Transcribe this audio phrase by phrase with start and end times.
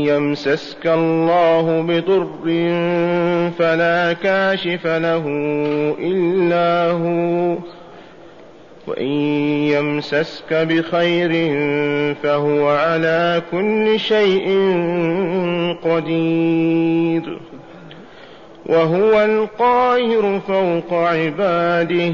[0.08, 2.28] يمسسك الله بضر
[3.60, 5.26] فلا كاشف له
[6.00, 7.58] إلا هو.
[8.88, 9.12] وإن
[9.72, 11.54] يمسسك بخير
[12.24, 14.48] فهو على كل شيء
[15.84, 17.40] قدير.
[18.66, 22.14] وهو القاهر فوق عباده.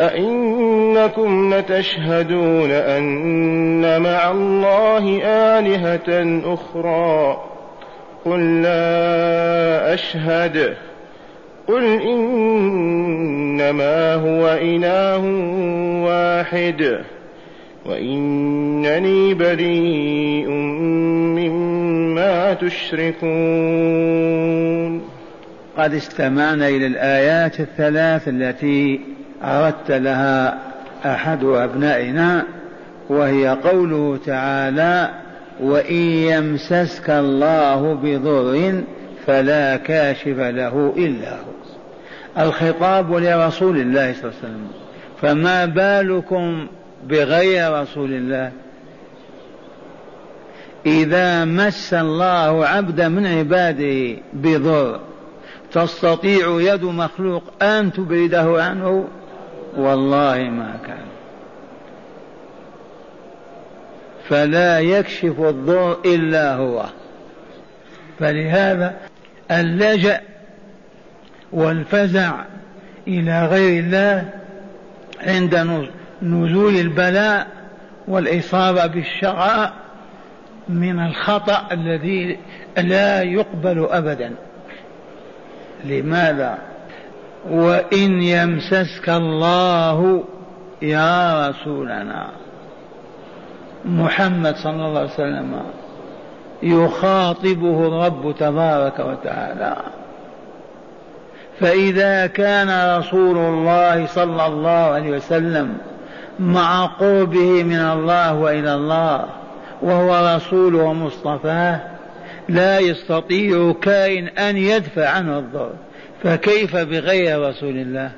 [0.00, 7.44] أئنكم لتشهدون أن مع الله آلهة أخرى؟
[8.24, 10.74] قل لا أشهد.
[11.68, 12.34] قل إنما
[14.14, 15.24] هو إله
[16.04, 16.98] واحد
[17.86, 20.48] وإنني بريء
[21.38, 23.98] مما تشركون.
[25.78, 30.58] قد استمعنا إلى الآيات الثلاث التي أردت لها
[31.04, 32.44] أحد أبنائنا
[33.08, 35.10] وهي قوله تعالى
[35.60, 38.82] وإن يمسسك الله بضر
[39.26, 41.58] فلا كاشف له إلا هو
[42.38, 44.68] الخطاب لرسول الله صلى الله عليه وسلم
[45.20, 46.66] فما بالكم
[47.06, 48.52] بغير رسول الله؟
[50.86, 55.00] إذا مس الله عبدا من عباده بضر
[55.72, 59.08] تستطيع يد مخلوق أن تبعده عنه؟
[59.76, 61.06] والله ما كان.
[64.28, 66.84] فلا يكشف الضر إلا هو.
[68.18, 68.96] فلهذا
[69.50, 70.20] اللجأ
[71.52, 72.32] والفزع
[73.08, 74.30] إلى غير الله
[75.20, 75.86] عند
[76.22, 77.46] نزول البلاء
[78.08, 79.72] والإصابة بالشقاء
[80.68, 82.38] من الخطأ الذي
[82.78, 84.34] لا يقبل أبدا.
[85.84, 86.58] لماذا؟
[87.50, 90.24] وإن يمسسك الله
[90.82, 92.26] يا رسولنا.
[93.84, 95.62] محمد صلى الله عليه وسلم
[96.62, 99.76] يخاطبه الرب تبارك وتعالى.
[101.60, 105.78] فإذا كان رسول الله صلى الله عليه وسلم
[106.38, 109.24] مع قربه من الله وإلى الله
[109.82, 111.80] وهو رسوله ومصطفاه
[112.48, 115.72] لا يستطيع كائن أن يدفع عنه الضر.
[116.22, 118.10] فكيف بغير رسول الله؟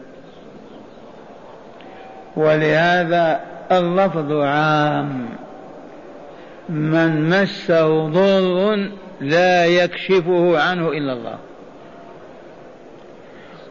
[2.36, 3.40] ولهذا
[3.72, 5.28] اللفظ عام.
[6.68, 8.90] من مسه ضر
[9.20, 11.38] لا يكشفه عنه إلا الله.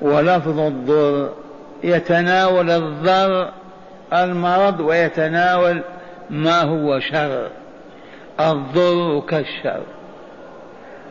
[0.01, 1.33] ولفظ الضر
[1.83, 3.51] يتناول الضر
[4.13, 5.81] المرض ويتناول
[6.29, 7.47] ما هو شر.
[8.39, 9.81] الضر كالشر.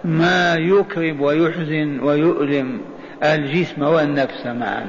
[0.05, 2.81] ما يكرب ويحزن ويؤلم.
[3.23, 4.87] الجسم والنفس معا.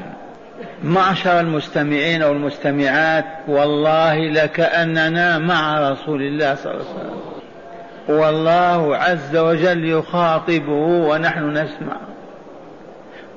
[0.84, 7.20] معشر المستمعين والمستمعات والله لكأننا مع رسول الله صلى الله عليه وسلم.
[8.20, 11.98] والله عز وجل يخاطبه ونحن نسمع.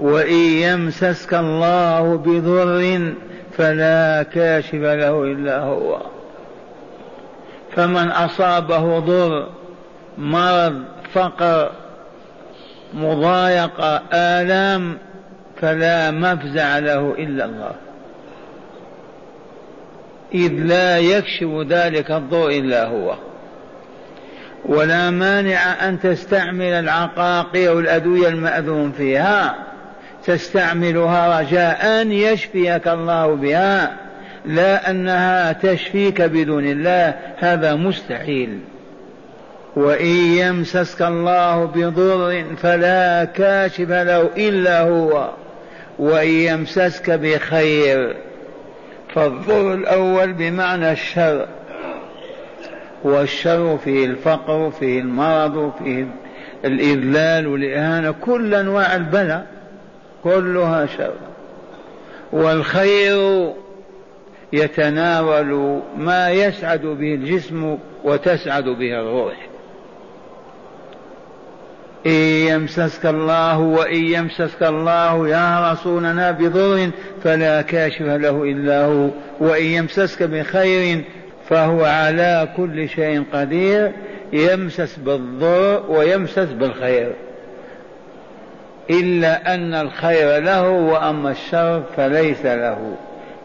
[0.00, 3.12] وإن يمسسك الله بضر
[3.56, 6.00] فلا كاشف له إلا هو.
[7.76, 9.48] فمن أصابه ضر
[10.18, 10.82] مرض
[11.12, 11.70] فقر
[12.94, 14.98] مضايقة آلام
[15.60, 17.72] فلا مفزع له إلا الله.
[20.34, 23.14] إذ لا يكشف ذلك الضوء إلا هو.
[24.64, 29.54] ولا مانع أن تستعمل العقاقير والأدوية المأذون فيها.
[30.26, 33.96] تستعملها رجاء أن يشفيك الله بها.
[34.46, 37.14] لا أنها تشفيك بدون الله.
[37.38, 38.58] هذا مستحيل.
[39.76, 45.30] وإن يمسسك الله بضر فلا كاشف له إلا هو
[45.98, 48.16] وإن يمسسك بخير
[49.14, 51.46] فالضر الأول بمعنى الشر
[53.04, 56.06] والشر فيه الفقر فيه المرض فيه
[56.64, 59.46] الإذلال والإهانة كل أنواع البلاء
[60.24, 61.14] كلها شر.
[62.32, 63.52] والخير
[64.52, 69.51] يتناول ما يسعد به الجسم وتسعد به الروح.
[72.06, 72.12] إن
[72.48, 76.90] يمسسك الله وإن يمسسك الله يا رسولنا بضر
[77.24, 79.08] فلا كاشف له إلا هو.
[79.40, 81.04] وإن يمسسك بخير
[81.48, 83.92] فهو على كل شيء قدير.
[84.32, 87.12] يمسس بالضر ويمسس بالخير.
[88.90, 92.96] إلا أن الخير له وأما الشر فليس له.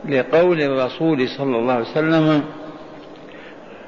[0.09, 2.43] لقول الرسول صلى الله عليه وسلم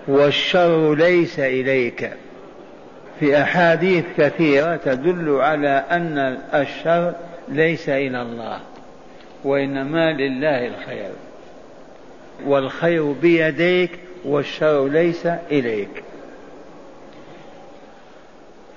[0.08, 2.10] والشر ليس إليك.
[3.20, 7.14] في أحاديث كثيرة تدل على أن الشر
[7.48, 8.60] ليس إلى الله
[9.44, 11.12] وإنما لله الخير.
[12.46, 13.92] والخير بيديك
[14.26, 16.04] والشر ليس إليك.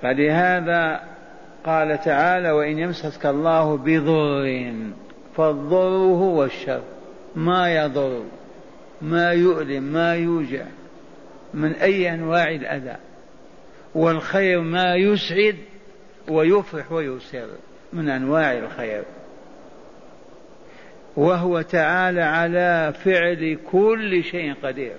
[0.01, 0.99] فلهذا
[1.65, 4.73] قال تعالى وإن يمسسك الله بضر
[5.37, 6.81] فالضر هو الشر.
[7.35, 8.23] ما يضر
[9.01, 10.65] ما يؤلم ما يوجع
[11.53, 12.95] من أي أنواع الأذى.
[13.95, 15.55] والخير ما يسعد
[16.27, 17.47] ويفرح ويسر
[17.93, 19.03] من أنواع الخير.
[21.15, 24.95] وهو تعالى على فعل كل شيء قدير.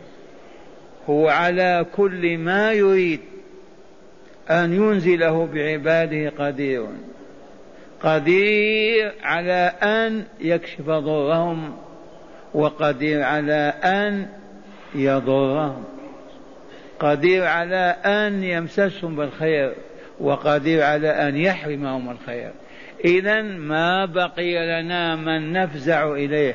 [1.08, 3.20] هو على كل ما يريد
[4.50, 6.87] أن ينزله بعباده قدير.
[8.02, 11.76] قدير على أن يكشف ضرهم
[12.55, 14.29] وقدير على أن
[14.94, 15.85] يضرهم.
[17.05, 19.75] قدير على أن يمسسهم بالخير
[20.21, 22.51] وقدير على أن يحرمهم الخير.
[23.05, 26.55] إذا ما بقي لنا من نفزع إليه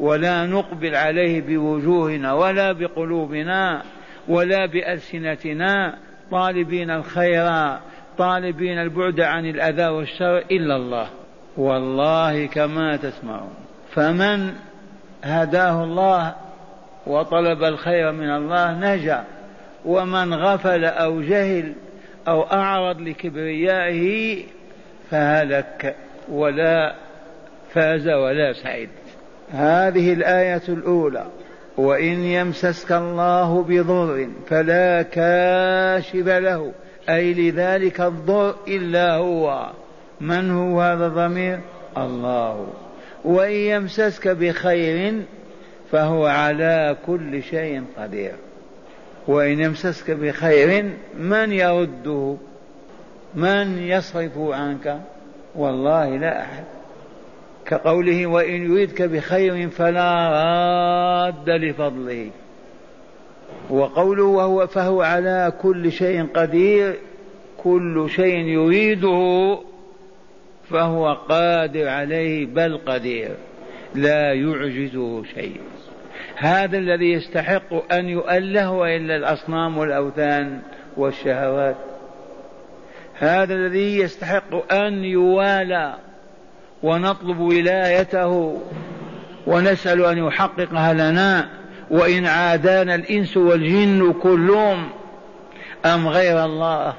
[0.00, 3.82] ولا نقبل عليه بوجوهنا ولا بقلوبنا
[4.28, 5.98] ولا بألسنتنا.
[6.30, 7.78] طالبين الخير
[8.18, 11.08] طالبين البعد عن الأذى والشر إلا الله.
[11.56, 13.54] والله كما تسمعون.
[13.90, 14.52] فمن
[15.24, 16.34] هداه الله
[17.06, 19.24] وطلب الخير من الله نجا.
[19.84, 21.72] ومن غفل أو جهل
[22.28, 24.36] أو أعرض لكبريائه
[25.10, 25.96] فهلك
[26.28, 26.94] ولا
[27.74, 28.88] فاز ولا سعد
[29.52, 31.26] هذه الآية الأولى.
[31.76, 36.72] وإن يمسسك الله بضر فلا كاشف له.
[37.08, 39.70] أي لذلك الضر إلا هو.
[40.20, 41.60] من هو هذا الضمير؟
[41.96, 42.66] الله.
[43.24, 45.22] وإن يمسسك بخير
[45.90, 48.34] فهو على كل شيء قدير.
[49.26, 52.36] وإن يمسسك بخير من يرده؟
[53.34, 55.00] من يصرفه عنك؟
[55.54, 56.64] والله لا أحد.
[57.66, 62.30] كقوله وإن يريدك بخير فلا راد لفضله.
[63.70, 66.94] وقوله وهو فهو على كل شيء قدير
[67.58, 69.58] كل شيء يريده
[70.70, 73.30] فهو قادر عليه بل قدير
[73.94, 75.60] لا يعجزه شيء.
[76.36, 80.60] هذا الذي يستحق أن يؤله إلا الأصنام والأوثان
[80.96, 81.76] والشهوات.
[83.18, 85.94] هذا الذي يستحق أن يوالى
[86.82, 88.60] ونطلب ولايته
[89.46, 91.48] ونسأل أن يحققها لنا
[91.90, 94.88] وإن عادانا الإنس والجن كلهم
[95.84, 96.94] أم غير الله؟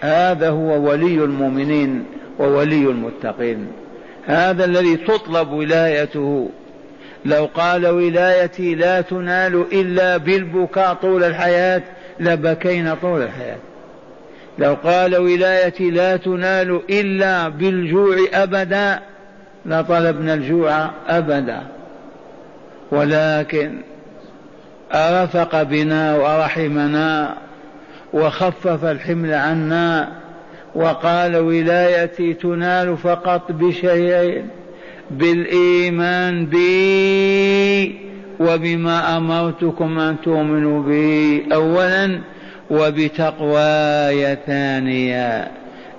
[0.00, 2.04] هذا هو ولي المؤمنين
[2.38, 3.72] وولي المتقين.
[4.26, 6.50] هذا الذي تطلب ولايته
[7.28, 11.82] لو قال ولايتي لا تنال إلا بالبكاء طول الحياة
[12.20, 13.56] لبكينا طول الحياة.
[14.58, 19.00] لو قال ولايتي لا تنال إلا بالجوع أبدا
[19.66, 21.62] لطلبنا الجوع أبدا.
[22.90, 23.74] ولكن
[24.94, 27.34] أرفق بنا وأرحمنا
[28.12, 30.08] وخفف الحمل عنا
[30.74, 34.48] وقال ولايتي تنال فقط بشيئين.
[35.10, 37.98] بالإيمان بي
[38.40, 42.20] وبما أمرتكم أن تؤمنوا به أولا
[42.70, 45.50] وبتقواي ثانيا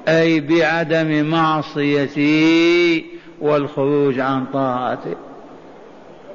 [0.08, 3.06] أي بعدم معصيتي
[3.42, 5.16] والخروج عن طاعته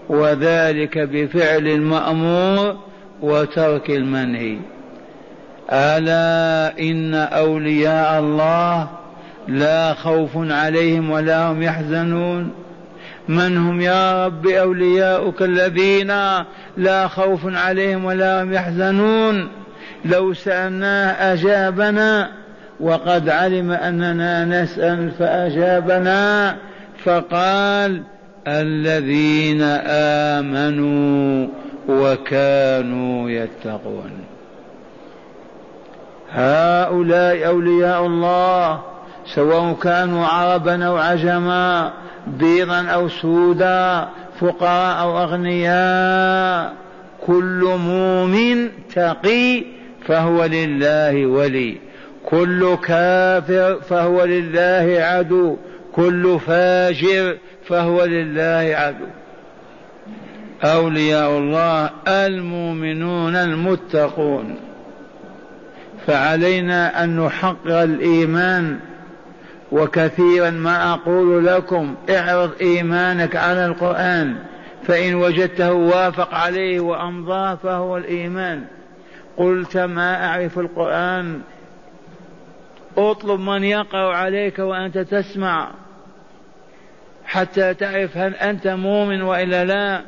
[0.09, 2.77] وذلك بفعل المأمور
[3.23, 4.59] وترك المنهي.
[5.71, 8.89] ألا إن أولياء الله
[9.49, 12.64] لا خوف عليهم ولا هم يحزنون.
[13.29, 16.13] من هم يا رب أولياؤك الذين
[16.77, 19.49] لا خوف عليهم ولا هم يحزنون.
[20.05, 22.31] لو سألناه أجابنا
[22.81, 26.57] وقد علم أننا نسأل فأجابنا
[27.05, 28.03] فقال
[28.49, 29.63] الذين
[30.33, 31.49] آمنوا
[31.89, 34.11] وكانوا يتقون.
[36.33, 38.81] هؤلاء أولياء الله
[39.35, 41.93] سواء كانوا عربا أو عجما
[42.27, 44.09] بيضا أو سودا
[44.41, 46.73] فقراء أو أغنياء
[47.27, 49.65] كل مؤمن تقي
[50.07, 51.77] فهو لله ولي.
[52.25, 55.57] كل كافر فهو لله عدو.
[55.93, 57.37] كل فاجر
[57.69, 59.07] فهو لله عدو.
[60.65, 64.57] أولياء الله المؤمنون المتقون.
[66.07, 68.79] فعلينا أن نحقق الإيمان
[69.75, 74.37] وكثيرا ما أقول لكم اعرض إيمانك على القرآن
[74.83, 78.65] فإن وجدته وافق عليه وأمضاه فهو الإيمان.
[79.37, 81.41] قلت ما أعرف القرآن؟
[82.97, 85.71] اطلب من يقرأ عليك وأنت تسمع
[87.25, 90.01] حتى تعرف هل أنت مؤمن وإلا لا.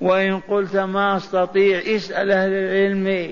[0.00, 3.30] وإن قلت ما أستطيع اسأل أهل العلم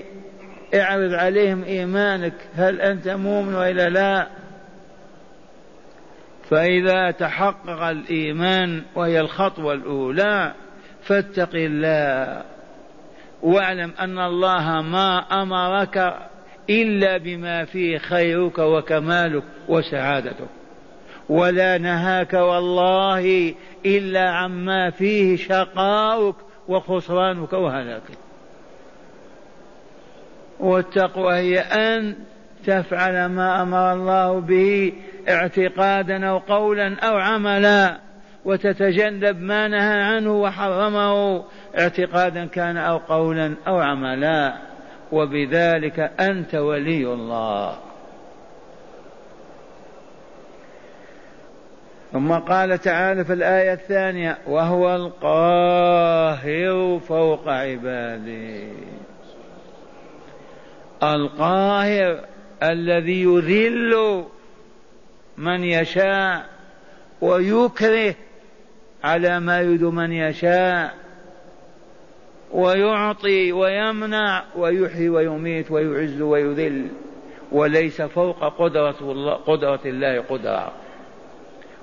[0.75, 4.42] اعرض عليهم إيمانك هل أنت مؤمن وإلا لا.
[6.53, 10.53] فإذا تحقق الإيمان وهي الخطوة الأولى
[11.01, 12.43] فاتق الله.
[13.41, 16.15] واعلم أن الله ما أمرك
[16.69, 20.47] إلا بما فيه خيرك وكمالك وسعادتك.
[21.29, 23.55] ولا نهاك والله
[23.85, 26.35] إلا عما فيه شقاؤك
[26.67, 28.17] وخسرانك وهلاكك.
[30.59, 32.15] والتقوى هي أن
[32.65, 34.93] تفعل ما أمر الله به
[35.29, 37.99] اعتقادا أو قولا أو عملا
[38.45, 41.43] وتتجنب ما نهى عنه وحرمه
[41.79, 44.53] اعتقادا كان أو قولا أو عملا.
[45.11, 47.75] وبذلك أنت ولي الله.
[52.11, 58.67] ثم قال تعالى في الآية الثانية وهو القاهر فوق عباده.
[61.03, 62.19] القاهر
[62.63, 64.23] الذي يذل
[65.37, 66.49] من يشاء
[67.21, 68.15] ويكره
[69.03, 70.93] على ما يريد من يشاء
[72.51, 76.87] ويعطي ويمنع ويحيي ويميت ويعز ويذل
[77.51, 80.71] وليس فوق قدرة الله, قدرة الله قدرة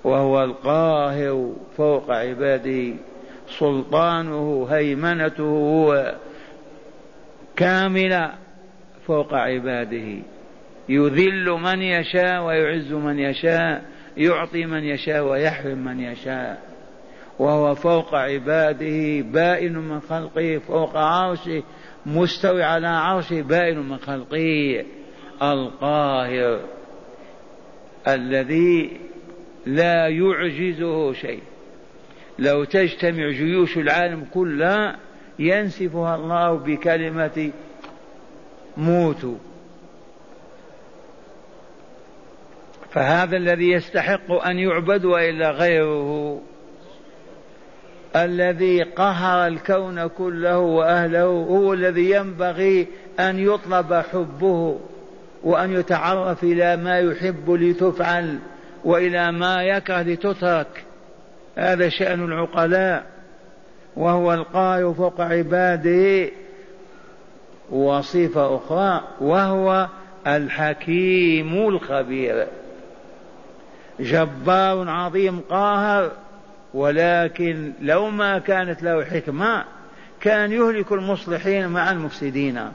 [0.05, 2.95] وهو القاهر فوق عباده.
[3.59, 6.05] سلطانه هيمنته
[7.57, 8.33] كاملة
[9.07, 10.23] فوق عباده.
[10.91, 13.85] يذل من يشاء ويعز من يشاء
[14.17, 16.63] يعطي من يشاء ويحرم من يشاء.
[17.39, 21.63] وهو فوق عباده بائن من خلقه فوق عرشه
[22.07, 24.85] مستوي على عرشه بائن من خلقه.
[25.43, 26.61] القاهر
[28.09, 29.01] الذي
[29.67, 31.43] لا يعجزه شيء.
[32.39, 34.99] لو تجتمع جيوش العالم كلها
[35.39, 37.51] ينسفها الله بكلمة
[38.77, 39.50] موتوا.
[42.93, 46.41] فهذا الذي يستحق أن يعبد وإلا غيره.
[48.17, 52.87] الذي قهر الكون كله وأهله هو الذي ينبغي
[53.21, 54.79] أن يطلب حبه
[55.43, 58.39] وأن يتعرف إلى ما يحب لتفعل
[58.85, 60.85] وإلى ما يكره لتترك.
[61.57, 63.07] هذا شأن العقلاء.
[63.97, 66.31] وهو القاهر فوق عباده
[67.71, 69.89] وصفة أخرى وهو
[70.27, 72.47] الحكيم الخبير.
[74.01, 76.13] جبار عظيم قاهر
[76.75, 79.65] ولكن لو ما كانت له حكمة
[80.21, 82.71] كان يهلك المصلحين مع المفسدين.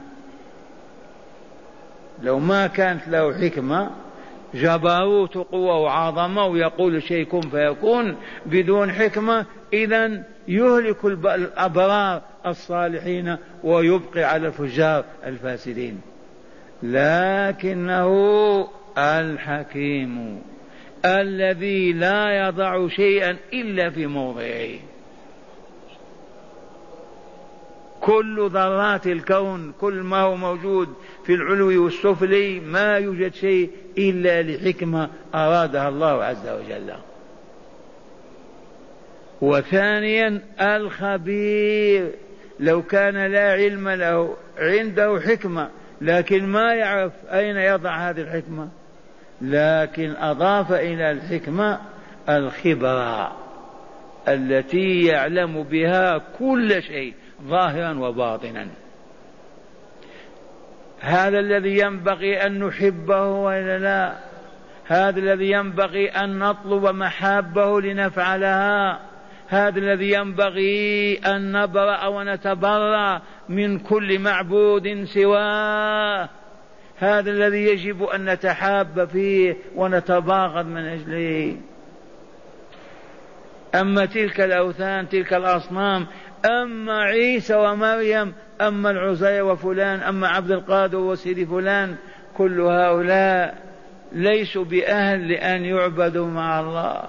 [2.22, 3.90] لو ما كانت له حكمة
[4.54, 8.16] جبروت قوة وعظمة ويقول شيء كن فيكون
[8.46, 16.00] بدون حكمة إذا يهلك الأبرار الصالحين ويبقي على الفجار الفاسدين.
[16.82, 18.08] لكنه
[18.98, 20.42] الحكيم.
[21.06, 24.68] الذي لا يضع شيئا إلا في موضعه.
[28.00, 30.88] كل ذرات الكون كل ما هو موجود
[31.24, 36.92] في العلو والسفلي ما يوجد شيء إلا لحكمة أرادها الله عز وجل.
[39.40, 42.10] وثانيا الخبير.
[42.60, 45.70] لو كان لا علم له عنده حكمة
[46.00, 48.68] لكن ما يعرف أين يضع هذه الحكمة.
[49.40, 51.80] لكن أضاف إلى الحكمة
[52.28, 53.32] الخبرة
[54.28, 58.66] التي يعلم بها كل شيء ظاهرا وباطنا.
[61.00, 64.16] هذا الذي ينبغي أن نحبه وإلا لا؟
[64.86, 69.00] هذا الذي ينبغي أن نطلب محابه لنفعلها؟
[69.48, 76.28] هذا الذي ينبغي أن نبرأ ونتبرأ من كل معبود سواه؟
[76.98, 81.56] هذا الذي يجب أن نتحاب فيه ونتباغض من أجله.
[83.74, 86.06] أما تلك الأوثان تلك الأصنام
[86.44, 91.96] أما عيسى ومريم أما العزير وفلان أما عبد القادر وسيدي فلان
[92.36, 93.54] كل هؤلاء
[94.12, 97.02] ليسوا بأهل لأن يعبدوا مع الله.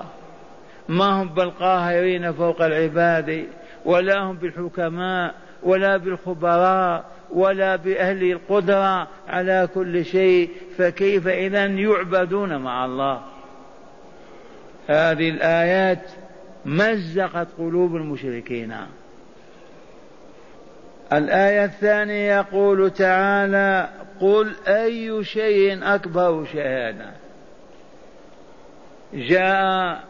[0.90, 3.46] ما هم بالقاهرين فوق العباد
[3.86, 12.86] ولا هم بالحكماء ولا بالخبراء ولا بأهل القدرة على كل شيء فكيف إذا يعبدون مع
[12.86, 13.22] الله؟
[14.88, 16.12] هذه الآيات
[16.66, 18.74] مزقت قلوب المشركين.
[21.14, 23.90] الآية الثانية يقول تعالى
[24.22, 27.12] قل أي شيء أكبر شهادة.
[29.14, 30.04] جاء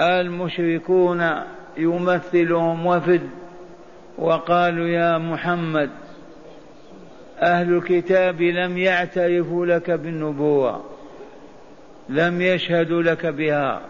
[0.00, 1.30] المشركون
[1.76, 3.30] يمثلهم وفد
[4.18, 5.90] وقالوا يا محمد
[7.42, 10.84] أهل الكتاب لم يعترفوا لك بالنبوة
[12.08, 13.80] لم يشهدوا لك بها.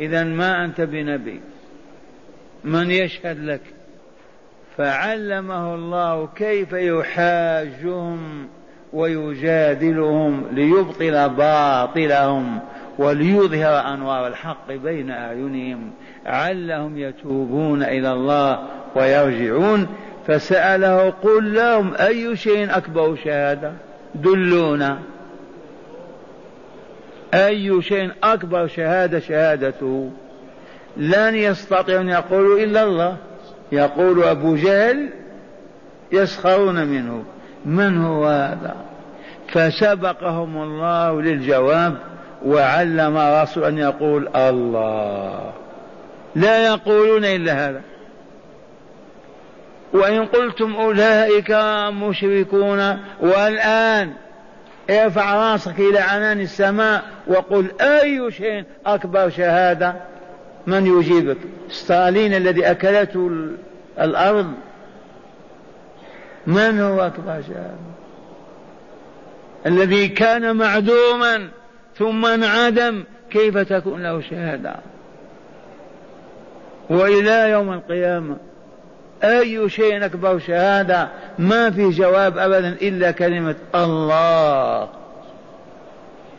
[0.00, 1.40] إذا ما أنت بنبي؟
[2.64, 3.60] من يشهد لك؟
[4.76, 8.48] فعلمه الله كيف يحاجهم
[8.92, 12.60] ويجادلهم ليبطل باطلهم
[12.98, 15.90] وليظهر أنوار الحق بين أعينهم
[16.26, 19.86] علهم يتوبون إلى الله ويرجعون
[20.26, 23.72] فسأله قل لهم أي شيء أكبر شهادة؟
[24.14, 24.98] دلونا.
[27.34, 30.10] أي شيء أكبر شهادة شهادته؟
[30.96, 33.16] لن يستطيع ان يقولوا إلا الله.
[33.72, 35.08] يقول أبو جهل
[36.12, 37.24] يسخرون منه.
[37.64, 38.76] من هو هذا؟
[39.48, 41.94] فسبقهم الله للجواب
[42.44, 45.52] وعلم رسول أن يقول الله.
[46.34, 47.80] لا يقولون إلا هذا.
[49.92, 51.50] وإن قلتم أولئك
[51.92, 54.12] مشركون والآن
[54.90, 59.94] ارفع راسك إلى عنان السماء وقل أي شيء أكبر شهادة؟
[60.66, 61.36] من يجيبك؟
[61.68, 63.30] ستالين الذي أكلته
[64.00, 64.52] الأرض.
[66.46, 67.92] من هو أكبر شهادة؟
[69.66, 71.48] الذي كان معدوما
[71.98, 74.74] ثم انعدم كيف تكون له شهادة؟
[76.90, 78.36] وإلى يوم القيامة
[79.24, 84.88] أي شيء أكبر شهادة ما في جواب أبدا إلا كلمة الله.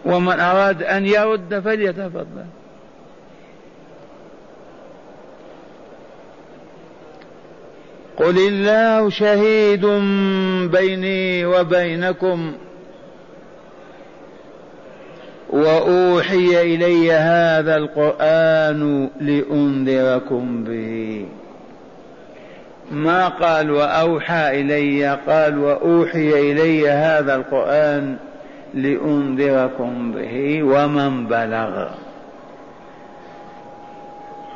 [0.05, 2.45] ومن أراد أن يرد فليتفضل.
[8.17, 9.86] قل الله شهيد
[10.71, 12.53] بيني وبينكم
[15.49, 21.25] وأوحي إلي هذا القرآن لأنذركم به.
[22.93, 28.17] ما قال وأوحى إلي قال وأوحي إلي هذا القرآن
[28.73, 31.88] لأنذركم به ومن بلغ.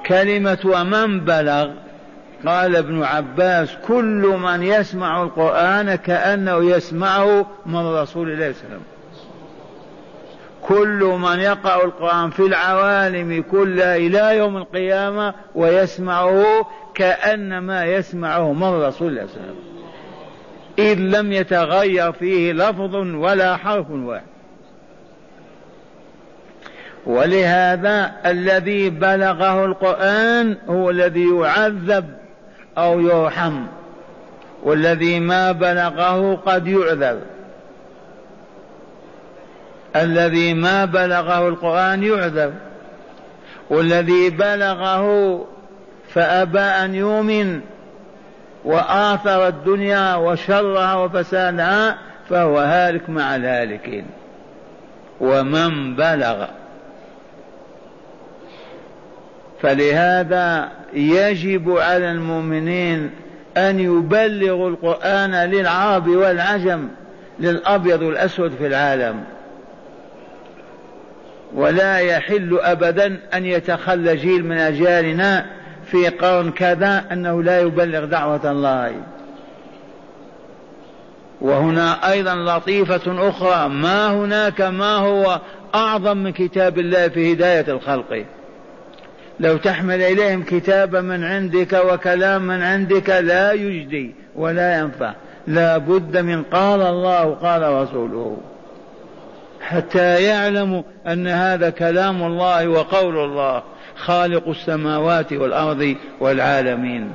[0.06, 1.70] كلمة ومن بلغ
[2.46, 8.76] قال ابن عباس كل من يسمع القرآن كأنه يسمعه من رسول الله صلى الله عليه
[8.76, 8.97] وسلم.
[10.68, 16.46] كل من يقرأ القرآن في العوالم كلها إلى يوم القيامة ويسمعه
[16.96, 19.56] كأنما يسمعه من رسول الله صلى الله عليه وسلم.
[20.80, 24.38] إذ لم يتغير فيه لفظ ولا حرف واحد.
[27.06, 32.06] ولهذا الذي بلغه القرآن هو الذي يعذب
[32.78, 33.66] أو يرحم
[34.64, 37.20] والذي ما بلغه قد يعذر
[40.04, 42.54] الذي ما بلغه القرآن يعذر
[43.70, 45.46] والذي بلغه
[46.14, 47.62] فأبى أن يؤمن
[48.66, 51.98] وآثر الدنيا وشرها وفسادها
[52.30, 54.06] فهو هالك مع الهالكين.
[55.20, 56.46] ومن بلغ.
[59.62, 63.12] فلهذا يجب على المؤمنين
[63.58, 66.88] أن يبلغوا القرآن للعرب والعجم
[67.40, 69.24] للأبيض والأسود في العالم.
[71.54, 75.46] ولا يحل أبدا أن يتخلى جيل من أجيالنا
[75.86, 78.94] في قرن كذا أنه لا يبلغ دعوة الله.
[81.42, 85.42] وهنا أيضا لطيفة أخرى ما هناك ما هو
[85.76, 88.26] أعظم من كتاب الله في هداية الخلق؟
[89.40, 95.14] لو تحمل إليهم كتابا من عندك وكلام من عندك لا يجدي ولا ينفع.
[95.48, 98.38] لا بد من قال الله قال رسوله.
[99.62, 103.64] حتى يعلموا أن هذا كلام الله وقول الله.
[103.96, 107.12] خالق السماوات والأرض والعالمين.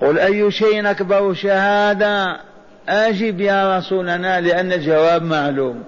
[0.00, 2.40] قل أي شيء أكبر شهادة؟
[2.88, 5.84] أجب يا رسولنا لأن الجواب معلوم.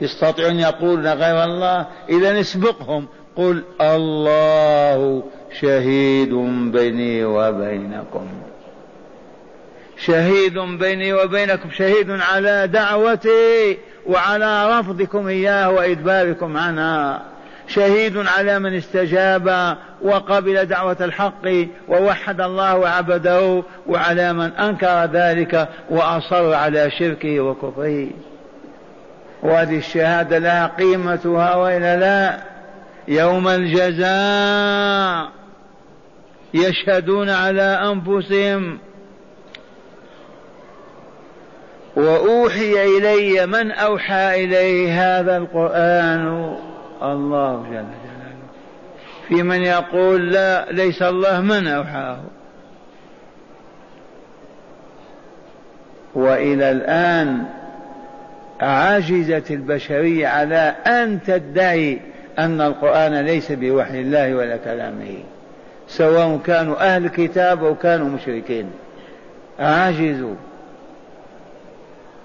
[0.00, 3.06] يستطيعون يقولون غير الله؟ إذا اسبقهم.
[3.36, 5.22] قل الله
[5.60, 6.34] شهيد
[6.72, 8.26] بيني وبينكم.
[10.06, 17.22] شهيد بيني وبينكم شهيد على دعوتي وعلى رفضكم إياه وإدباركم عنها.
[17.68, 26.54] شهيد على من استجاب وقبل دعوة الحق ووحد الله وعبده وعلى من أنكر ذلك وأصر
[26.54, 28.06] على شركه وكفره.
[29.42, 32.38] وهذه الشهادة لها قيمتها وإلا لا
[33.08, 35.28] يوم الجزاء
[36.54, 38.78] يشهدون على أنفسهم
[42.00, 46.56] وأوحي إلي من أوحى إليه هذا القرآن.
[47.02, 48.46] الله جل جلاله.
[49.28, 52.18] في من يقول لا ليس الله من أوحاه.
[56.14, 57.44] وإلى الآن
[58.60, 62.00] عجزت البشرية على أن تدعي
[62.38, 65.18] أن القرآن ليس بوحي الله ولا كلامه.
[65.88, 68.70] سواء كانوا أهل كتاب أو كانوا مشركين.
[69.58, 70.34] عجزوا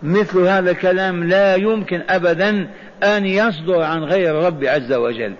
[0.06, 2.68] مثل هذا الكلام لا يمكن أبدا
[3.04, 5.34] أن يصدر عن غير الرب عز وجل.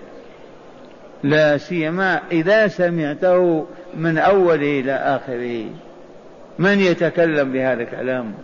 [1.22, 5.64] لا سيما إذا سمعته من أوله إلى آخره.
[6.58, 8.34] من يتكلم بهذا الكلام؟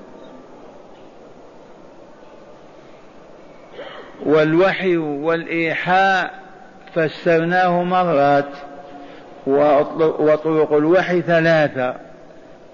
[4.26, 6.42] والوحي والإيحاء
[6.94, 8.48] فسرناه مرات
[9.46, 12.11] وطرق الوحي ثلاثة.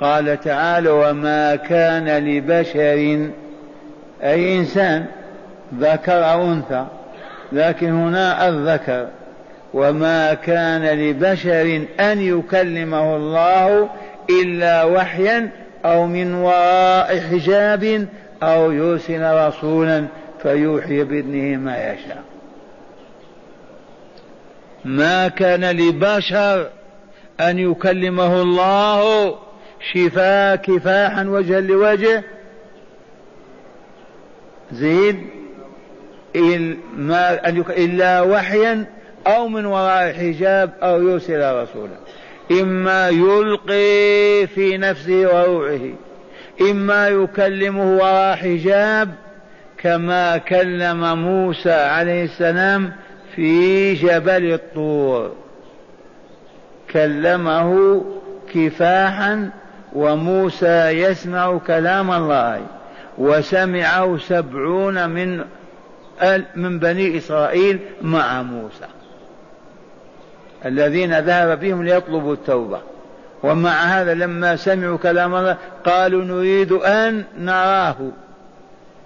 [0.00, 3.30] قال تعالى وما كان لبشر
[4.22, 5.06] أي إنسان
[5.74, 6.86] ذكر أو أنثى
[7.52, 9.08] لكن هنا الذكر.
[9.74, 13.88] وما كان لبشر أن يكلمه الله
[14.42, 15.50] إلا وحيا
[15.84, 18.06] أو من وراء حجاب
[18.42, 20.06] أو يرسل رسولا
[20.42, 22.22] فيوحي بإذنه ما يشاء.
[24.84, 26.66] ما كان لبشر
[27.40, 29.34] أن يكلمه الله
[29.80, 32.24] شفاء كفاحا وجها لوجه.
[34.72, 35.26] زيد
[37.68, 38.84] إلا وحيا
[39.26, 41.96] أو من وراء حجاب أو يرسل رسولا.
[42.50, 45.80] إما يلقي في نفسه وروعه
[46.60, 49.14] إما يكلمه وراء حجاب
[49.78, 52.92] كما كلم موسى عليه السلام
[53.34, 55.32] في جبل الطور.
[56.92, 58.04] كلمه
[58.54, 59.50] كفاحا
[59.92, 62.66] وموسى يسمع كلام الله
[63.18, 65.44] وسمعه سبعون من
[66.56, 68.86] من بني إسرائيل مع موسى.
[70.66, 72.80] الذين ذهب بهم ليطلبوا التوبة.
[73.42, 77.96] ومع هذا لما سمعوا كلام الله قالوا نريد أن نراه.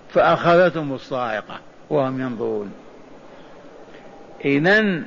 [0.09, 1.59] فأخذتهم الصاعقة
[1.91, 2.73] وهم ينظرون.
[4.45, 5.03] إذا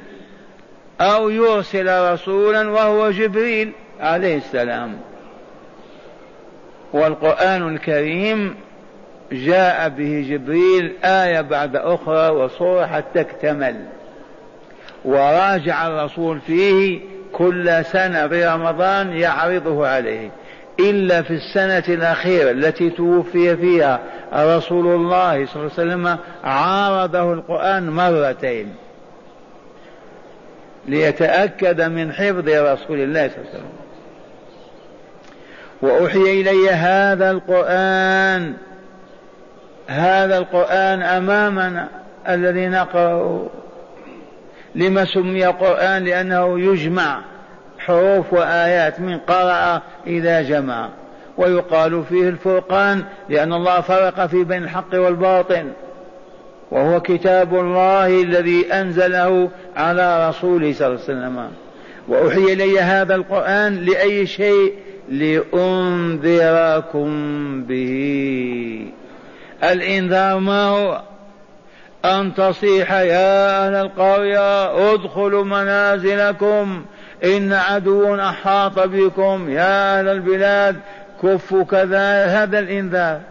[1.02, 4.98] أو يرسل رسولا وهو جبريل عليه السلام.
[6.96, 8.56] والقرآن الكريم
[9.32, 13.76] جاء به جبريل آية بعد أخرى وصورة حتى اكتمل.
[15.06, 17.00] وراجع الرسول فيه
[17.34, 20.30] كل سنة في رمضان يعرضه عليه.
[20.80, 24.00] إلا في السنة الأخيرة التي توفي فيها
[24.34, 28.76] رسول الله صلى الله عليه وسلم عارضه القرآن مرتين.
[30.88, 33.85] ليتأكد من حفظ رسول الله صلى الله عليه وسلم.
[35.86, 38.54] وأوحي إلي هذا القرآن
[39.88, 41.88] هذا القرآن أمامنا
[42.30, 43.48] الذي نقرأه
[44.76, 47.22] لما سمي قرآن؟ لأنه يجمع
[47.80, 50.90] حروف وآيات من قرأ إذا جمع.
[51.38, 55.72] ويقال فيه الفرقان لأن الله فرق في بين الحق والباطل.
[56.72, 61.52] وهو كتاب الله الذي أنزله على رسوله صلى الله عليه وسلم.
[62.08, 67.08] وأوحي إلي هذا القرآن لأي شيء لأنذركم
[67.64, 68.88] به.
[69.64, 71.02] الإنذار ما هو؟
[72.06, 76.86] أن تصيح يا أهل القرية ادخلوا منازلكم.
[77.24, 79.50] إن عدو أحاط بكم.
[79.50, 80.76] يا أهل البلاد
[81.24, 83.22] كفوا كذا هذا الإنذار.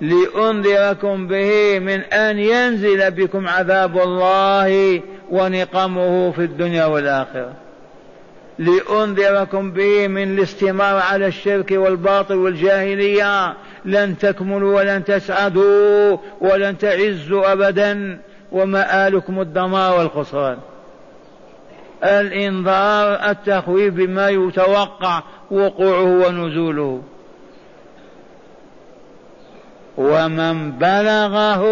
[0.00, 7.52] لأنذركم به من أن ينزل بكم عذاب الله ونقمه في الدنيا والآخرة.
[8.58, 13.54] لأنذركم به من الاستمرار على الشرك والباطل والجاهلية.
[13.84, 18.18] لن تكملوا ولن تسعدوا ولن تعزوا أبدا.
[18.52, 20.58] ومآلكم الدمار والخسران
[22.04, 27.02] الإنذار التخويف بما يتوقع وقوعه ونزوله.
[29.96, 31.64] ومن بلغه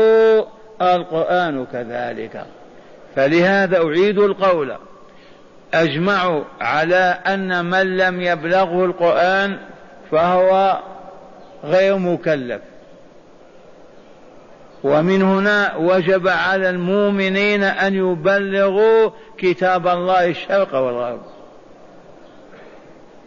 [0.83, 2.47] القرآن كذلك.
[3.17, 4.77] فلهذا أعيد القول.
[5.75, 9.59] أجمعوا على أن من لم يبلغه القرآن
[10.11, 10.79] فهو
[11.65, 12.61] غير مكلف.
[14.85, 21.21] ومن هنا وجب على المؤمنين أن يبلغوا كتاب الله الشرق والغرب.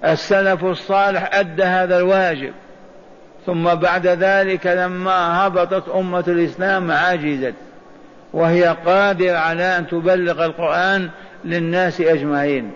[0.06, 2.54] السلف الصالح أدى هذا الواجب
[3.46, 7.54] ثم بعد ذلك لما هبطت أمة الإسلام عجزت
[8.34, 11.10] وهي قادرة على أن تبلغ القرآن
[11.46, 12.72] للناس أجمعين.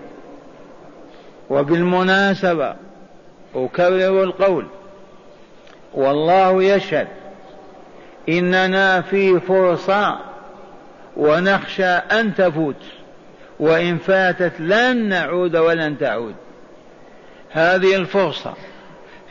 [1.50, 2.76] وبالمناسبة
[3.56, 4.66] أكرر القول.
[5.94, 7.08] والله يشهد
[8.30, 10.18] إننا في فرصة
[11.18, 12.84] ونخشى أن تفوت
[13.60, 16.36] وإن فاتت لن نعود ولن تعود.
[17.52, 18.54] هذه الفرصة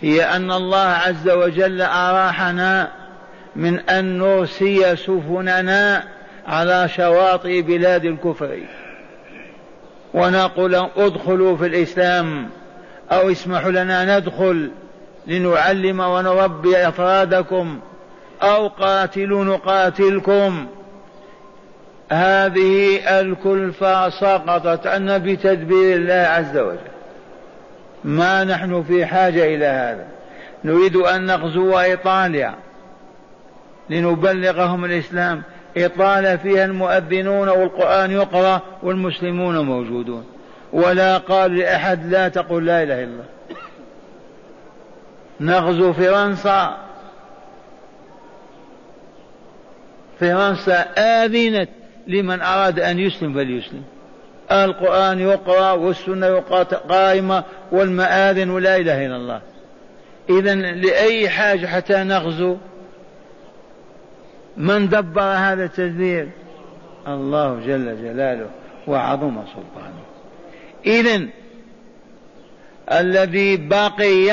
[0.01, 2.93] هي أن الله عز وجل أراحنا
[3.57, 6.05] من أن نرسي سفننا
[6.47, 8.59] على شواطئ بلاد الكفر.
[10.17, 12.49] ونقول ادخلوا في الإسلام
[13.13, 14.71] أو اسمحوا لنا ندخل
[15.27, 17.81] لنعلم ونربي أفرادكم
[18.43, 20.67] أو قاتلوا نقاتلكم.
[22.11, 26.79] هذه الكلفة سقطت عنا بتدبير الله عز وجل.
[28.05, 30.07] ما نحن في حاجة إلى هذا.
[30.65, 32.55] نريد أن نغزو إيطاليا
[33.91, 35.43] لنبلغهم الإسلام.
[35.77, 40.25] إطالة فيها المؤذنون والقرآن يقرأ والمسلمون موجودون.
[40.73, 43.25] ولا قال لأحد لا تقول لا إله إلا الله.
[45.41, 46.77] نغزو فرنسا.
[50.21, 51.69] فرنسا آذنت
[52.07, 53.83] لمن أراد أن يسلم فليسلم.
[54.53, 56.41] القرآن يقرأ والسنة
[56.89, 59.41] قائمة والمآذن ولا إله إلا الله.
[60.31, 62.57] إذا لأي حاجة حتى نغزو
[64.57, 66.29] من دبر هذا التدبير؟
[67.09, 68.51] الله جل جلاله
[68.87, 70.05] وعظم سلطانه.
[70.87, 71.27] إذا
[72.93, 74.33] الذي بقي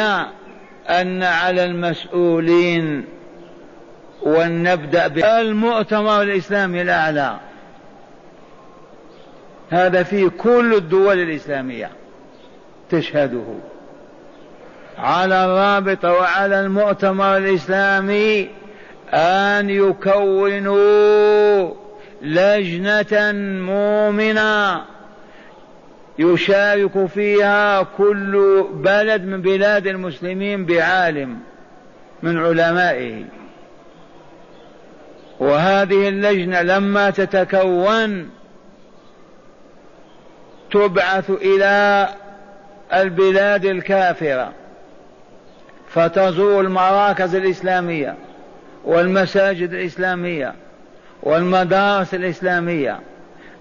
[0.90, 3.06] أن على المسؤولين
[4.24, 7.40] ونبدأ بالمؤتمر الإسلامي الأعلى.
[9.70, 11.90] هذا في كل الدول الإسلامية
[12.90, 13.46] تشهده.
[14.98, 18.50] على الرابطة وعلى المؤتمر الإسلامي
[19.14, 21.74] أن يكونوا
[22.22, 24.82] لجنة مؤمنة
[26.20, 31.40] يشارك فيها كل بلد من بلاد المسلمين بعالم
[32.24, 33.26] من علمائه.
[35.40, 38.30] وهذه اللجنة لما تتكون
[40.72, 42.08] تبعث إلى
[42.94, 44.52] البلاد الكافرة
[45.88, 48.16] فتزور المراكز الإسلامية.
[48.84, 50.54] والمساجد الإسلامية
[51.24, 53.00] والمدارس الإسلامية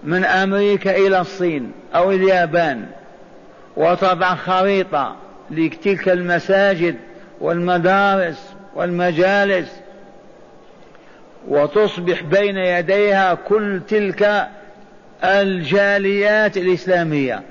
[0.03, 2.85] من أمريكا إلى الصين أو اليابان.
[3.77, 5.15] وتضع خريطة
[5.51, 6.95] لتلك المساجد
[7.41, 9.71] والمدارس والمجالس.
[11.47, 14.47] وتصبح بين يديها كل تلك
[15.23, 17.43] الجاليات الإسلامية.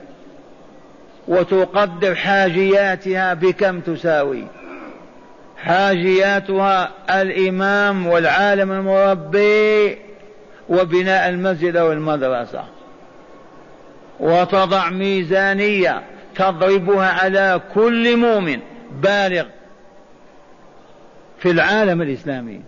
[1.29, 4.45] وتقدر حاجياتها بكم تساوي.
[5.63, 9.99] حاجياتها الإمام والعالم المربي
[10.69, 12.65] وبناء المسجد أو المدرسة.
[14.21, 16.03] وتضع ميزانية
[16.35, 18.61] تضربها على كل مؤمن
[19.03, 19.45] بالغ
[21.39, 22.61] في العالم الإسلامي.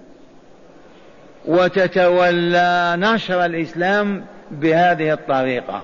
[1.45, 5.83] وتتولى نشر الإسلام بهذه الطريقة.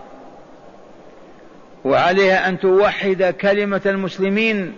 [1.84, 4.72] وعليها أن توحد كلمة المسلمين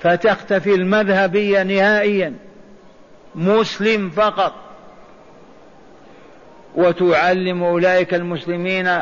[0.00, 2.34] فتختفي المذهبية نهائيا.
[3.34, 4.52] مسلم فقط.
[6.74, 8.98] وتعلم أولئك المسلمين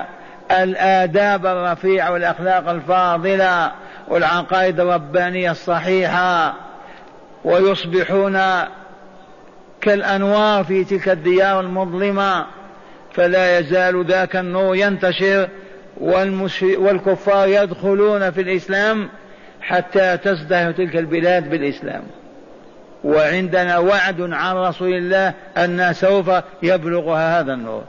[0.51, 3.73] الآداب الرفيعة والأخلاق الفاضلة
[4.09, 6.55] والعقائد الربانية الصحيحة
[7.45, 8.41] ويصبحون
[9.81, 12.47] كالأنوار في تلك الديار المظلمة.
[13.15, 15.49] فلا يزال ذاك النور ينتشر
[16.79, 19.09] والكفار يدخلون في الإسلام
[19.69, 22.03] حتى تزدهر تلك البلاد بالإسلام.
[23.05, 26.31] وعندنا وعد عن رسول الله أن سوف
[26.63, 27.85] يبلغها هذا النور.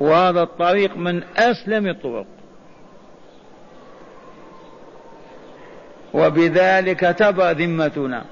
[0.00, 2.26] وهذا الطريق من أسلم الطرق.
[6.14, 8.24] وبذلك تبرأ ذمتنا.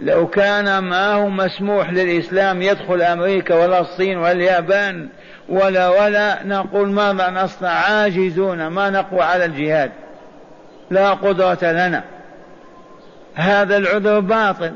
[0.00, 5.08] لو كان ما هو مسموح للإسلام يدخل أمريكا ولا الصين ولا اليابان
[5.48, 9.90] ولا ولا نقول ماذا نصنع؟ عاجزون ما نقوى على الجهاد.
[10.90, 12.04] لا قدرة لنا.
[13.34, 14.72] هذا العذر باطل.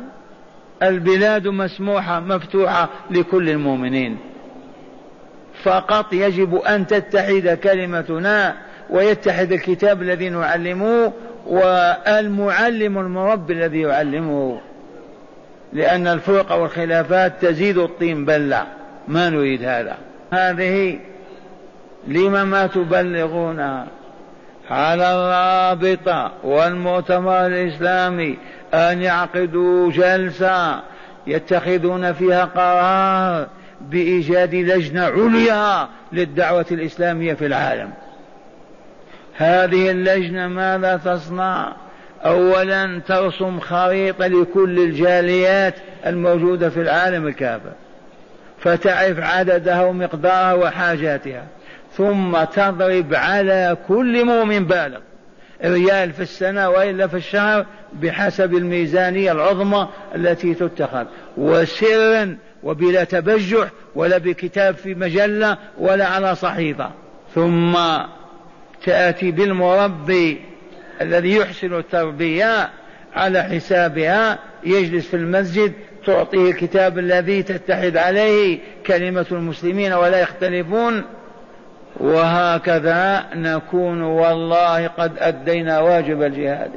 [0.82, 4.18] البلاد مسموحة مفتوحة لكل المؤمنين.
[5.62, 8.54] فقط يجب أن تتحد كلمتنا
[8.90, 11.12] ويتحد الكتاب الذي نعلمه
[11.46, 14.60] والمعلم المربي الذي يعلمه.
[15.72, 18.66] لأن الفرق والخلافات تزيد الطين بلة.
[19.08, 19.96] ما نريد هذا.
[20.32, 20.98] هذه
[22.06, 23.86] لم ما تبلغونها
[24.72, 28.38] على الرابطة والمؤتمر الإسلامي
[28.74, 30.80] أن يعقدوا جلسة
[31.26, 33.48] يتخذون فيها قرار
[33.80, 37.90] بإيجاد لجنة عليا للدعوة الإسلامية في العالم.
[39.36, 41.72] هذه اللجنة ماذا تصنع؟
[42.24, 45.74] أولا ترسم خريطة لكل الجاليات
[46.06, 47.72] الموجودة في العالم الكافر
[48.58, 51.44] فتعرف عددها ومقدارها وحاجاتها.
[51.96, 55.00] ثم تضرب على كل مؤمن بالغ.
[55.64, 61.04] ريال في السنة وإلا في الشهر بحسب الميزانية العظمى التي تتخذ.
[61.36, 66.90] وسرا وبلا تبجح ولا بكتاب في مجلة ولا على صحيفة.
[67.34, 67.78] ثم
[68.84, 70.40] تأتي بالمربي
[71.00, 72.70] الذي يحسن التربية
[73.14, 74.38] على حسابها.
[74.64, 75.72] يجلس في المسجد
[76.06, 81.04] تعطيه الكتاب الذي تتحد عليه كلمة المسلمين ولا يختلفون.
[82.00, 86.70] وهكذا نكون والله قد أدينا واجب الجهاد.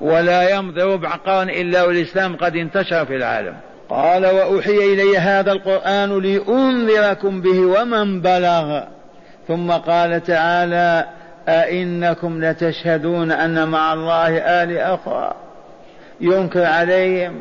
[0.00, 3.54] ولا يمضي ربع قرن إلا والإسلام قد انتشر في العالم.
[3.88, 8.80] قال وأوحي إلي هذا القرآن لأنذركم به ومن بلغ.
[9.48, 11.04] ثم قال تعالى
[11.48, 15.34] أئنكم لتشهدون أن مع الله آل أخرى.
[16.20, 17.40] ينكر عليهم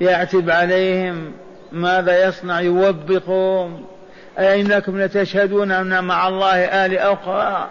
[0.00, 1.32] يعتب عليهم
[1.72, 3.84] ماذا يصنع يوبخهم.
[4.38, 7.68] أئنكم لتشهدون أن مع الله آل أخرى؟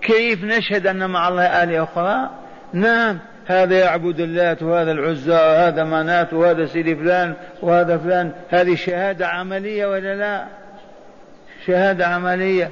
[0.00, 2.30] كيف نشهد أن مع الله آل أخرى؟
[2.72, 8.32] نعم هذا يعبد اللات وهذا العزى وهذا منات وهذا سيدي فلان وهذا فلان.
[8.50, 10.44] هذه شهادة عملية ولا لا؟
[11.66, 12.70] شهادة عملية.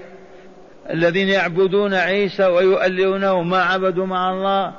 [0.90, 4.72] الذين يعبدون عيسى ويؤلهونه ما عبدوا مع الله.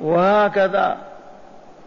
[0.00, 0.96] وهكذا.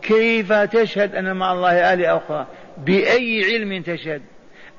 [0.01, 2.45] كيف تشهد أن مع الله آلهة أخرى؟
[2.77, 4.21] بأي علم تشهد؟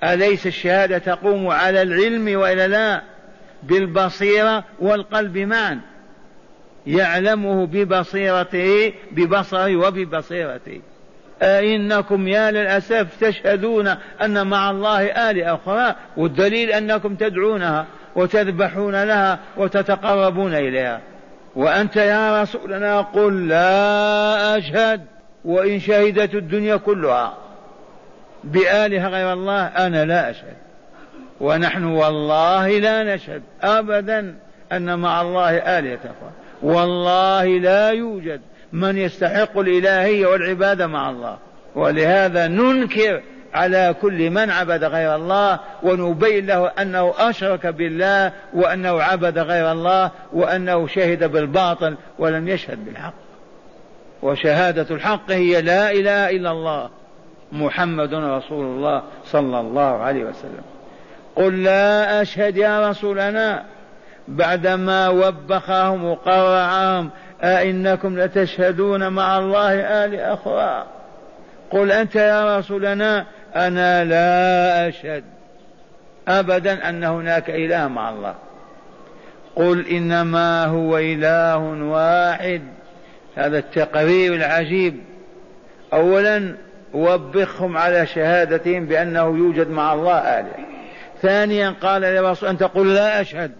[0.04, 3.02] أليس الشهادة تقوم على العلم وإلا لا؟
[3.62, 5.80] بالبصيرة والقلب معا.
[6.86, 10.80] يعلمه ببصيرته ببصره وببصيرته.
[11.42, 13.88] أئنكم يا للأسف تشهدون
[14.22, 21.00] أن مع الله آلهة أخرى والدليل أنكم تدعونها وتذبحون لها وتتقربون إليها.
[21.56, 25.06] وأنت يا رسولنا قل لا أشهد
[25.44, 27.47] وإن شهدت الدنيا كلها.
[28.44, 30.56] بآلهة غير الله أنا لا أشهد.
[31.40, 34.34] ونحن والله لا نشهد أبدا
[34.72, 36.30] أن مع الله آلهة أخرى
[36.62, 38.40] والله لا يوجد
[38.72, 41.38] من يستحق الإلهية والعبادة مع الله.
[41.74, 43.22] ولهذا ننكر
[43.54, 50.10] على كل من عبد غير الله ونبين له أنه أشرك بالله وأنه عبد غير الله
[50.32, 53.14] وأنه شهد بالباطل ولم يشهد بالحق.
[54.22, 56.90] وشهادة الحق هي لا إله إلا الله.
[57.52, 60.62] محمد رسول الله صلى الله عليه وسلم.
[61.36, 63.64] قل لا أشهد يا رسولنا.
[64.28, 67.10] بعدما وبخهم وقرعهم
[67.42, 70.86] أئنكم لتشهدون مع الله آل أخرى.
[71.70, 73.24] قل أنت يا رسولنا
[73.56, 75.24] أنا لا أشهد
[76.28, 78.34] أبدا أن هناك إله مع الله.
[79.56, 82.62] قل إنما هو إله واحد.
[83.36, 85.00] هذا التقرير العجيب.
[85.92, 86.54] أولا
[86.94, 90.54] وبخهم على شهادتهم بأنه يوجد مع الله آله
[91.22, 93.52] ثانيا قال للرسول أن تقول لا أشهد.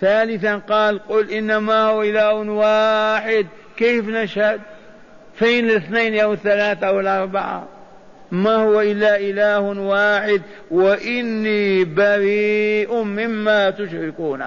[0.00, 4.60] ثالثا قال قل إنما هو إله واحد كيف نشهد؟
[5.34, 7.68] فين الاثنين أو الثلاثة أو الأربعة؟
[8.30, 14.44] ما هو إلا إله واحد وإني بريء مما تشركون.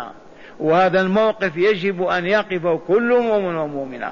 [0.59, 4.11] وهذا الموقف يجب أن يقف كل مؤمن ومؤمنة.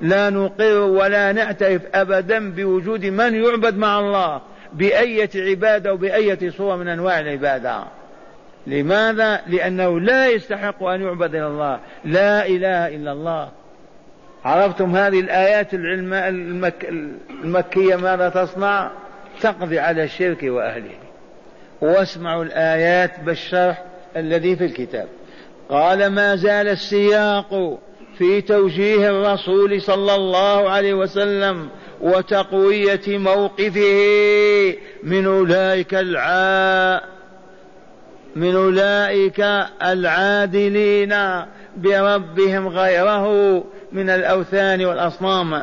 [0.00, 4.40] لا نقر ولا نعترف أبدا بوجود من يعبد مع الله
[4.72, 7.84] بأية عبادة وبأية صورة من أنواع العبادة.
[8.66, 11.80] لماذا؟ لأنه لا يستحق أن يعبد إلا الله.
[12.04, 13.50] لا إله إلا الله.
[14.44, 16.88] عرفتم هذه الآيات العلم المك
[17.44, 18.90] المكية ماذا تصنع؟
[19.40, 20.98] تقضي على الشرك وأهله.
[21.80, 23.82] واسمعوا الآيات بالشرح
[24.16, 25.08] الذي في الكتاب.
[25.68, 27.78] قال ما زال السياق
[28.18, 31.68] في توجيه الرسول صلى الله عليه وسلم
[32.00, 37.00] وتقوية موقفه من أولئك العا
[38.36, 39.40] من أولئك
[39.82, 41.14] العادلين
[41.76, 45.62] بربهم غيره من الأوثان والأصنام.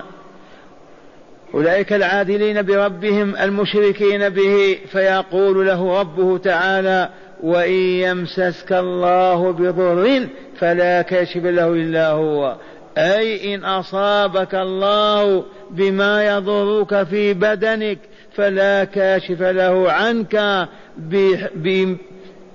[1.54, 7.10] أولئك العادلين بربهم المشركين به فيقول له ربه تعالى
[7.44, 10.28] وإن يمسسك الله بضر
[10.60, 12.56] فلا كاشف له إلا هو.
[12.98, 17.98] أي إن أصابك الله بما يضرك في بدنك
[18.36, 20.68] فلا كاشف له عنك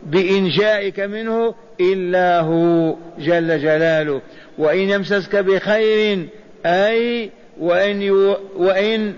[0.06, 4.20] بإنجائك منه إلا هو جل جلاله.
[4.58, 6.26] وإن يمسسك بخير
[6.66, 8.10] أي وإن,
[8.56, 9.14] وإن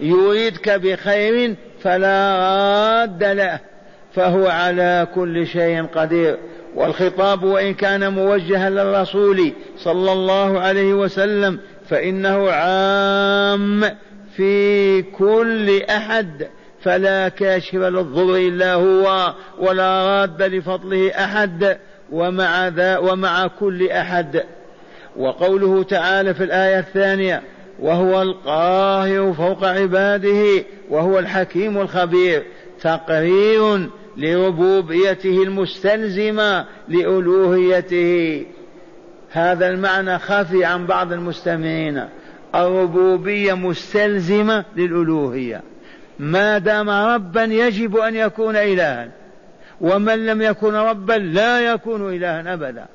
[0.00, 3.69] يريدك بخير فلا راد له.
[4.14, 6.36] فهو على كل شيء قدير.
[6.74, 11.58] والخطاب وإن كان موجها للرسول صلى الله عليه وسلم
[11.88, 13.84] فإنه عام
[14.36, 16.46] في كل أحد
[16.82, 21.78] فلا كاشف للضر إلا هو ولا راد لفضله أحد
[22.12, 24.44] ومع ذا ومع كل أحد.
[25.16, 27.42] وقوله تعالى في الآية الثانية
[27.80, 32.42] وهو القاهر فوق عباده وهو الحكيم الخبير.
[32.82, 38.46] تقرير لربوبيته المستلزمة لألوهيته.
[39.30, 42.04] هذا المعنى خفي عن بعض المستمعين.
[42.54, 45.62] الربوبية مستلزمة للألوهية.
[46.18, 49.08] ما دام ربا يجب أن يكون إلها
[49.80, 52.86] ومن لم يكن ربا لا يكون إلها أبدا.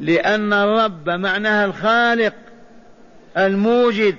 [0.00, 2.34] لأن الرب معناها الخالق
[3.38, 4.16] الموجد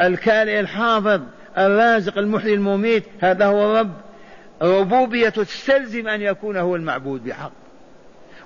[0.00, 1.20] الكالئ الحافظ
[1.58, 3.04] الرازق المحيي المميت.
[3.20, 3.92] هذا هو الرب.
[4.62, 7.52] ربوبية تستلزم أن يكون هو المعبود بحق.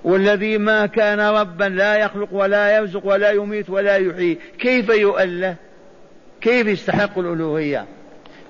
[0.05, 5.57] والذي ما كان ربا لا يخلق ولا يرزق ولا يميت ولا يحيي كيف يؤله؟
[6.41, 7.87] كيف يستحق الألوهية؟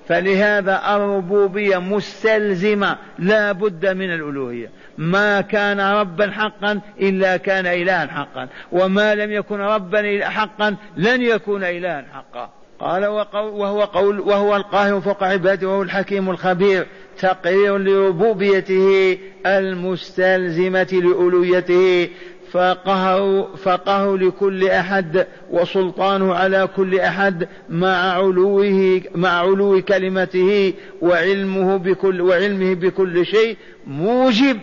[0.07, 4.69] فلهذا الربوبية مستلزمة لا بد من الألوهية.
[4.97, 8.47] ما كان ربا حقا إلا كان إلها حقا.
[8.71, 12.49] وما لم يكن ربا حقا لن يكون إلها حقا.
[12.83, 13.05] قال
[13.35, 16.87] وهو قول وهو القاهر فوق عباده وهو الحكيم الخبير
[17.19, 22.09] تقرير لربوبيته المستلزمة لألويته
[22.51, 32.21] فقهر فقهر لكل أحد وسلطانه على كل أحد مع علوه مع علو كلمته وعلمه بكل
[32.21, 33.57] وعلمه بكل شيء
[33.87, 34.59] موجب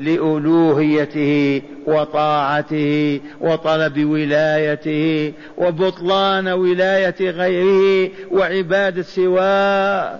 [0.00, 10.18] لألوهيته وطاعته وطلب ولايته وبطلان ولاية غيره وعبادة سواه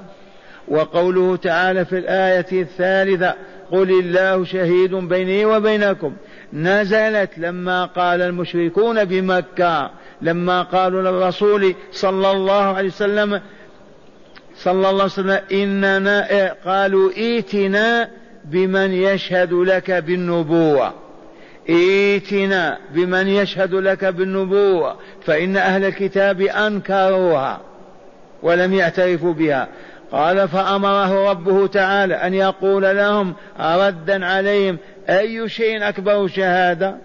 [0.68, 3.34] وقوله تعالى في الآية الثالثة
[3.70, 6.12] قل الله شهيد بيني وبينكم.
[6.52, 9.90] نزلت لما قال المشركون بمكة
[10.22, 13.40] لما قالوا للرسول صلى الله عليه وسلم
[14.56, 18.10] صلى الله عليه وسلم إننا قالوا ائتنا
[18.44, 20.92] بمن يشهد لك بالنبوة.
[21.70, 27.60] ائتنا بمن يشهد لك بالنبوة فإن أهل الكتاب أنكروها
[28.42, 29.68] ولم يعترفوا بها.
[30.12, 34.78] قال فأمره ربه تعالى أن يقول لهم ردا عليهم
[35.08, 36.96] أي شيء أكبر شهادة؟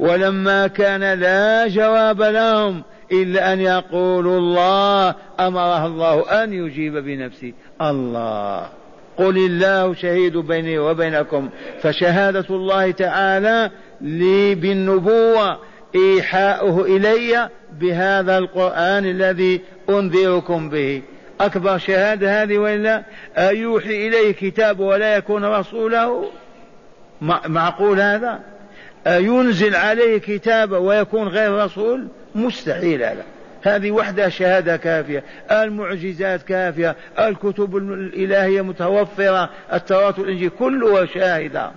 [0.00, 2.82] ولما كان لا جواب لهم
[3.12, 7.52] إلا أن يقولوا الله أمره الله أن يجيب بنفسه.
[7.82, 8.68] الله.
[9.18, 11.48] قل الله شهيد بيني وبينكم
[11.80, 15.58] فشهادة الله تعالى لي بالنبوة
[15.94, 17.48] إيحاؤه إلي
[17.80, 19.60] بهذا القرآن الذي
[19.90, 21.02] أنذركم به.
[21.40, 23.02] أكبر شهادة هذه وإلا
[23.38, 26.30] أيوحي إليه كتاب ولا يكون رسوله؟
[27.46, 28.40] معقول هذا؟
[29.06, 33.24] أينزل عليه كتاب ويكون غير رسول؟ مستحيل هذا.
[33.62, 41.70] هذه وحدها شهادة كافية المعجزات كافية الكتب الإلهية متوفرة التوراة والإنجيل كلها شاهدة.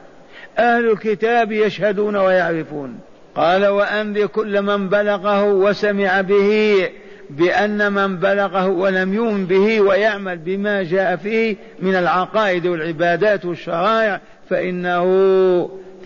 [0.58, 3.00] أهل الكتاب يشهدون ويعرفون.
[3.36, 6.90] قال وأنذر كل من بلغه وسمع به
[7.30, 15.06] بأن من بلغه ولم يؤمن به ويعمل بما جاء فيه من العقائد والعبادات والشرائع فإنه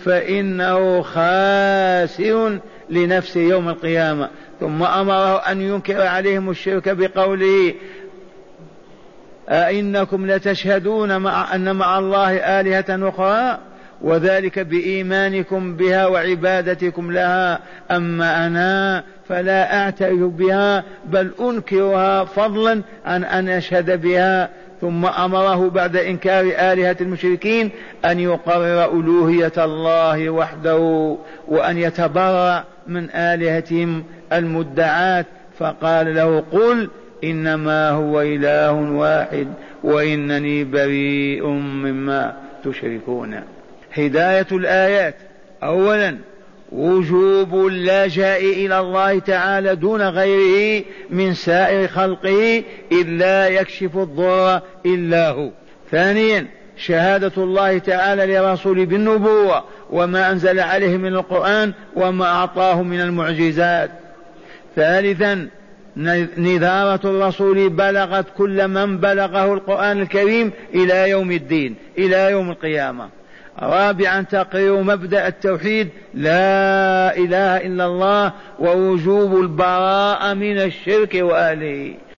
[0.03, 2.59] فإنه خاسر
[2.89, 4.29] لنفسه يوم القيامة.
[4.59, 7.73] ثم أمره أن ينكر عليهم الشرك بقوله
[9.49, 13.59] أئنكم لتشهدون مع أن مع الله آلهة أخرى؟
[14.01, 17.59] وذلك بإيمانكم بها وعبادتكم لها.
[17.91, 24.49] أما أنا فلا أعترف بها بل أنكرها فضلا عن أن أشهد بها.
[24.81, 27.71] ثم أمره بعد إنكار آلهة المشركين
[28.05, 35.25] أن يقرر ألوهية الله وحده وأن يتبرأ من آلهتهم المدعاة
[35.59, 36.89] فقال له قل
[37.23, 39.47] إنما هو إله واحد
[39.83, 43.41] وإنني بريء مما تشركون.
[43.93, 45.15] هداية الآيات.
[45.63, 46.17] أولا
[46.71, 55.49] وجوب اللجاء إلى الله تعالى دون غيره من سائر خلقه إلا يكشف الضر إلا هو.
[55.91, 56.47] ثانيا
[56.77, 63.91] شهادة الله تعالى لرسوله بالنبوة وما أنزل عليه من القرآن وما أعطاه من المعجزات.
[64.75, 65.47] ثالثا
[66.37, 73.09] نذارة الرسول بلغت كل من بلغه القرآن الكريم إلى يوم الدين إلى يوم القيامة.
[73.59, 81.93] رابعا تقرير مبدأ التوحيد لا إله إلا الله ووجوب البراءة من الشرك وأهله.